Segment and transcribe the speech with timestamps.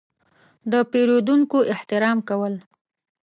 [0.71, 2.53] –د پېرودونکو احترام کول.